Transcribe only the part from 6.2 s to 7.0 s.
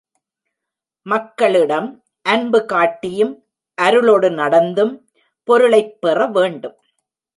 வேண்டும்.